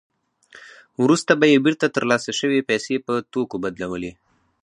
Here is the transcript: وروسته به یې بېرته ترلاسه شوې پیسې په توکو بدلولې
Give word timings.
وروسته 1.03 1.31
به 1.39 1.45
یې 1.51 1.57
بېرته 1.65 1.85
ترلاسه 1.95 2.31
شوې 2.39 2.59
پیسې 2.69 2.95
په 3.05 3.13
توکو 3.31 3.55
بدلولې 3.63 4.11